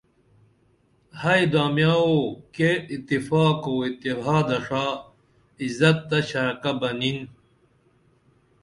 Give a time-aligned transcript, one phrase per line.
[1.21, 2.17] ہئی دامیاں وو
[2.55, 4.85] کیر اتفاق و اتحاد ݜا
[5.63, 7.19] عزت تہ ݜعکہ بنیں